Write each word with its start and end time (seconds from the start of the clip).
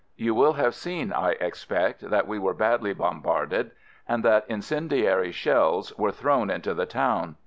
You 0.15 0.33
will 0.33 0.53
have 0.53 0.73
seen, 0.73 1.13
I 1.13 1.33
expect, 1.33 2.09
that 2.09 2.27
we 2.27 2.39
were 2.39 2.55
badly 2.55 2.91
bom 2.91 3.21
barded 3.21 3.69
and 4.07 4.25
that 4.25 4.47
incendiary 4.49 5.31
shells 5.31 5.95
were 5.95 6.11
thrown 6.11 6.49
into 6.49 6.73
the 6.73 6.87
town. 6.87 7.35